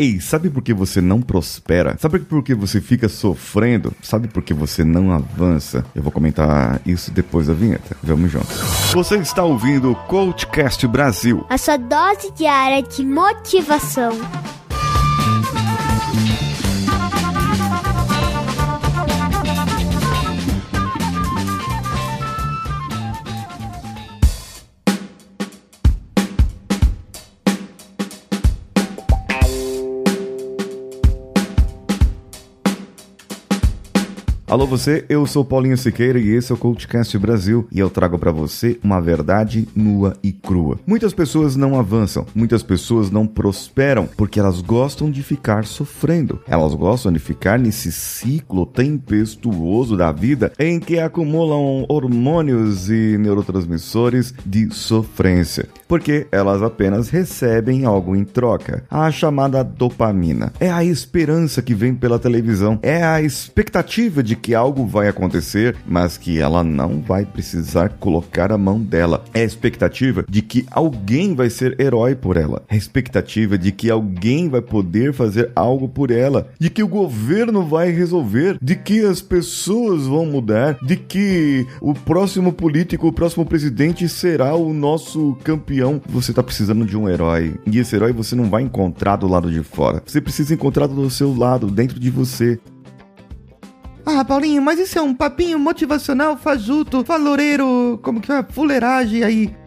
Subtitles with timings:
[0.00, 1.94] Ei, sabe por que você não prospera?
[1.98, 3.92] Sabe por que você fica sofrendo?
[4.00, 5.84] Sabe por que você não avança?
[5.94, 7.94] Eu vou comentar isso depois da vinheta.
[8.02, 8.56] Vamos juntos.
[8.94, 11.44] Você está ouvindo o Coachcast Brasil.
[11.50, 14.12] A sua dose diária de motivação.
[34.50, 38.18] Alô você, eu sou Paulinho Siqueira e esse é o Coachcast Brasil e eu trago
[38.18, 40.76] para você uma verdade nua e crua.
[40.84, 46.40] Muitas pessoas não avançam, muitas pessoas não prosperam porque elas gostam de ficar sofrendo.
[46.48, 54.34] Elas gostam de ficar nesse ciclo tempestuoso da vida em que acumulam hormônios e neurotransmissores
[54.44, 58.82] de sofrência, porque elas apenas recebem algo em troca.
[58.90, 64.54] A chamada dopamina é a esperança que vem pela televisão, é a expectativa de que
[64.54, 69.24] algo vai acontecer, mas que ela não vai precisar colocar a mão dela.
[69.34, 72.62] É a expectativa de que alguém vai ser herói por ela.
[72.68, 76.48] É a expectativa de que alguém vai poder fazer algo por ela.
[76.58, 78.58] De que o governo vai resolver.
[78.60, 80.78] De que as pessoas vão mudar.
[80.82, 86.00] De que o próximo político, o próximo presidente será o nosso campeão.
[86.08, 87.54] Você está precisando de um herói.
[87.66, 90.02] E esse herói você não vai encontrar do lado de fora.
[90.06, 92.58] Você precisa encontrar do seu lado, dentro de você.
[94.04, 99.59] Ah, Paulinho, mas isso é um papinho motivacional, fajuto, valoreiro, como que é, fuleiragem aí.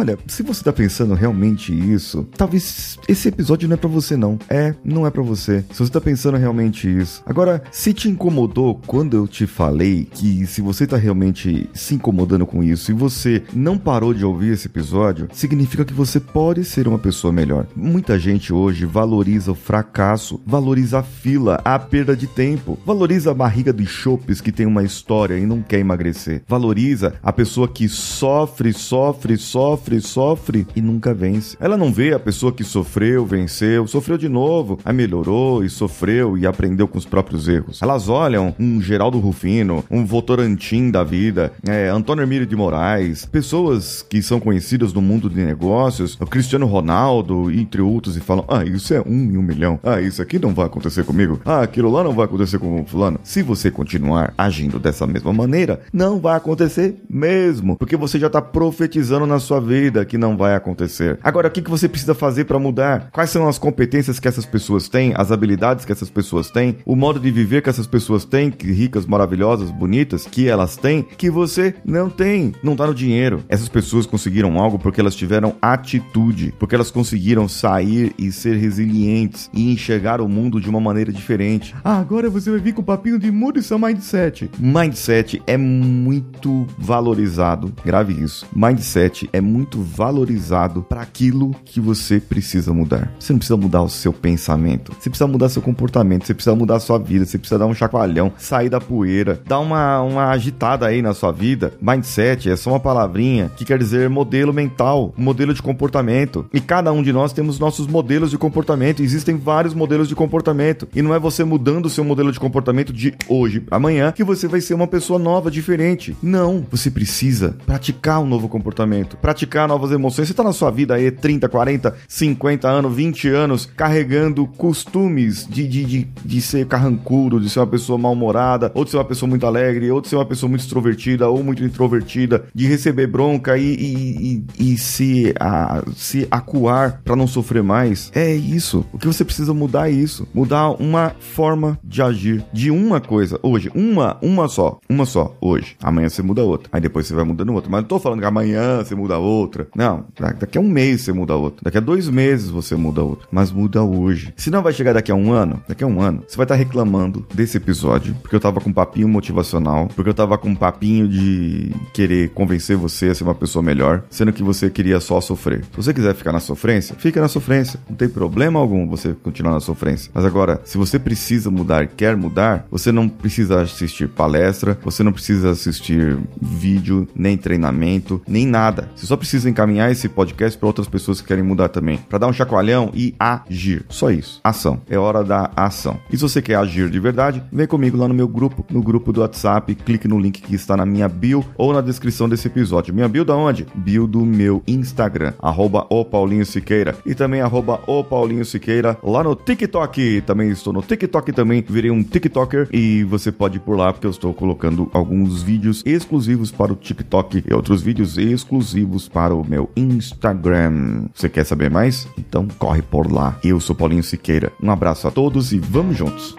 [0.00, 4.38] Olha, se você tá pensando realmente isso, talvez esse episódio não é para você não.
[4.48, 5.62] É, não é para você.
[5.70, 7.22] Se você tá pensando realmente isso.
[7.26, 12.46] Agora, se te incomodou quando eu te falei que se você tá realmente se incomodando
[12.46, 16.88] com isso e você não parou de ouvir esse episódio, significa que você pode ser
[16.88, 17.66] uma pessoa melhor.
[17.76, 23.34] Muita gente hoje valoriza o fracasso, valoriza a fila, a perda de tempo, valoriza a
[23.34, 26.42] barriga dos chopes que tem uma história e não quer emagrecer.
[26.48, 31.56] Valoriza a pessoa que sofre, sofre, sofre sofre, sofre e nunca vence.
[31.60, 36.38] Ela não vê a pessoa que sofreu, venceu, sofreu de novo, aí melhorou e sofreu
[36.38, 37.80] e aprendeu com os próprios erros.
[37.82, 44.02] Elas olham um Geraldo Rufino, um Votorantim da vida, é, Antônio Emílio de Moraes, pessoas
[44.08, 48.64] que são conhecidas no mundo de negócios, o Cristiano Ronaldo, entre outros, e falam: Ah,
[48.64, 49.78] isso é um em um milhão.
[49.82, 51.40] Ah, isso aqui não vai acontecer comigo.
[51.44, 53.20] Ah, aquilo lá não vai acontecer com o fulano.
[53.22, 58.40] Se você continuar agindo dessa mesma maneira, não vai acontecer mesmo, porque você já está
[58.40, 61.18] profetizando na sua vida que não vai acontecer.
[61.22, 63.08] Agora, o que, que você precisa fazer para mudar?
[63.12, 66.94] Quais são as competências que essas pessoas têm, as habilidades que essas pessoas têm, o
[66.94, 71.30] modo de viver que essas pessoas têm, que ricas, maravilhosas, bonitas, que elas têm, que
[71.30, 72.52] você não tem.
[72.62, 73.42] Não tá no dinheiro.
[73.48, 79.50] Essas pessoas conseguiram algo porque elas tiveram atitude, porque elas conseguiram sair e ser resilientes
[79.52, 81.74] e enxergar o mundo de uma maneira diferente.
[81.84, 84.50] Ah, agora você vai vir com o papinho de mude seu mindset.
[84.58, 87.72] Mindset é muito valorizado.
[87.84, 88.46] Grave isso.
[88.54, 93.12] Mindset é muito valorizado para aquilo que você precisa mudar.
[93.18, 96.80] Você não precisa mudar o seu pensamento, você precisa mudar seu comportamento, você precisa mudar
[96.80, 101.02] sua vida, você precisa dar um chacoalhão, sair da poeira, dar uma, uma agitada aí
[101.02, 101.72] na sua vida.
[101.80, 106.46] Mindset é só uma palavrinha que quer dizer modelo mental, modelo de comportamento.
[106.52, 109.02] E cada um de nós temos nossos modelos de comportamento.
[109.02, 110.88] Existem vários modelos de comportamento.
[110.94, 114.46] E não é você mudando o seu modelo de comportamento de hoje amanhã que você
[114.46, 116.16] vai ser uma pessoa nova, diferente.
[116.22, 116.64] Não.
[116.70, 120.28] Você precisa praticar um novo comportamento, praticar novas emoções.
[120.28, 125.66] Você tá na sua vida aí 30, 40, 50 anos, 20 anos, carregando costumes de,
[125.66, 129.28] de, de, de ser carrancudo, de ser uma pessoa mal-humorada, ou de ser uma pessoa
[129.28, 133.56] muito alegre, ou de ser uma pessoa muito extrovertida, ou muito introvertida, de receber bronca
[133.56, 138.10] e, e, e, e se, a, se acuar para não sofrer mais.
[138.14, 138.84] É isso.
[138.92, 140.26] O que você precisa mudar é isso.
[140.34, 143.38] Mudar uma forma de agir de uma coisa.
[143.42, 144.78] Hoje, uma, uma só.
[144.88, 145.36] Uma só.
[145.40, 145.76] Hoje.
[145.82, 146.68] Amanhã você muda outra.
[146.72, 147.70] Aí depois você vai mudando outra.
[147.70, 149.39] Mas não tô falando que amanhã você muda outra.
[149.74, 150.04] Não.
[150.38, 151.60] Daqui a um mês você muda outra.
[151.62, 153.26] Daqui a dois meses você muda outra.
[153.30, 154.32] Mas muda hoje.
[154.36, 156.54] Se não vai chegar daqui a um ano, daqui a um ano, você vai estar
[156.54, 158.14] reclamando desse episódio.
[158.20, 159.88] Porque eu tava com um papinho motivacional.
[159.94, 164.04] Porque eu tava com um papinho de querer convencer você a ser uma pessoa melhor.
[164.10, 165.64] Sendo que você queria só sofrer.
[165.64, 167.80] Se você quiser ficar na sofrência, fica na sofrência.
[167.88, 170.10] Não tem problema algum você continuar na sofrência.
[170.14, 175.12] Mas agora, se você precisa mudar, quer mudar, você não precisa assistir palestra, você não
[175.12, 178.88] precisa assistir vídeo, nem treinamento, nem nada.
[178.94, 182.18] Você só precisa precisa encaminhar esse podcast para outras pessoas que querem mudar também, para
[182.18, 183.84] dar um chacoalhão e agir.
[183.88, 184.40] Só isso.
[184.42, 184.80] Ação.
[184.90, 186.00] É hora da ação.
[186.10, 189.12] E se você quer agir de verdade, vem comigo lá no meu grupo, no grupo
[189.12, 192.92] do WhatsApp, clique no link que está na minha bio ou na descrição desse episódio.
[192.92, 193.68] Minha bio da onde?
[193.72, 199.22] Bio do meu Instagram, arroba o Paulinho Siqueira e também arroba o Paulinho Siqueira lá
[199.22, 200.22] no TikTok.
[200.26, 204.08] Também estou no TikTok também, virei um TikToker e você pode ir por lá porque
[204.08, 209.46] eu estou colocando alguns vídeos exclusivos para o TikTok e outros vídeos exclusivos para o
[209.46, 211.04] meu Instagram.
[211.14, 212.08] Você quer saber mais?
[212.16, 213.38] Então corre por lá.
[213.44, 214.50] Eu sou Paulinho Siqueira.
[214.62, 216.34] Um abraço a todos e vamos juntos.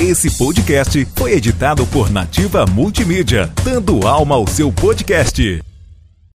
[0.00, 5.69] Esse podcast foi editado por Nativa Multimídia, dando alma ao seu podcast.